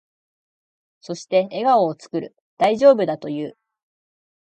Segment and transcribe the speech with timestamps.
[1.01, 2.35] そして、笑顔を作る。
[2.57, 3.57] 大丈夫だと言う。